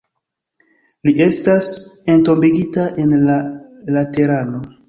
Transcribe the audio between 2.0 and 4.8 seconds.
entombigita en la Laterano.